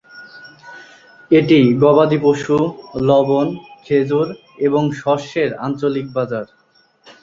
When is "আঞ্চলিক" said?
5.65-6.07